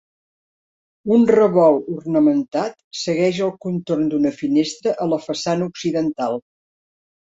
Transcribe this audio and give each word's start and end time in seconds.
Un 1.17 1.27
revolt 1.31 1.91
ornamentat 1.97 2.75
segueix 3.03 3.45
el 3.51 3.55
contorn 3.69 4.13
d'una 4.17 4.35
finestra 4.43 4.99
a 5.07 5.11
la 5.15 5.25
façana 5.31 5.73
occidental. 5.75 6.47